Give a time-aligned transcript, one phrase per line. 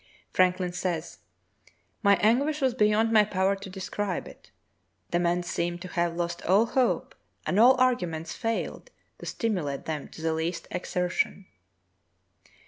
[0.33, 1.19] Franklin says:
[2.01, 4.49] "My anguish was beyond my power to describe it.
[5.11, 7.13] The men seemed to have lost all hope,
[7.45, 11.45] and all arguments failed to stimulate them to the least exer tion.